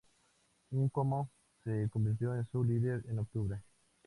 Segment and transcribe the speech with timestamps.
[0.71, 1.29] Nkomo
[1.63, 3.61] se convirtió en su líder en octubre.